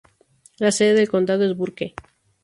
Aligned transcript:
La 0.57 0.71
sede 0.71 0.95
del 0.95 1.09
condado 1.09 1.45
es 1.45 1.55
Burke. 1.55 1.93